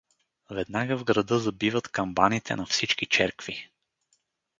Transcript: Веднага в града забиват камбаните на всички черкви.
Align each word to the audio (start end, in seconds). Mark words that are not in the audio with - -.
Веднага 0.49 0.95
в 0.97 1.03
града 1.03 1.39
забиват 1.39 1.87
камбаните 1.87 2.55
на 2.55 2.65
всички 2.65 3.05
черкви. 3.05 3.69